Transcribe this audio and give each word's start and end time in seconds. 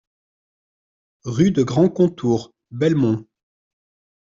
Rue 1.25 1.51
de 1.51 1.61
Grand 1.61 1.87
Contour, 1.87 2.55
Belmont 2.71 3.23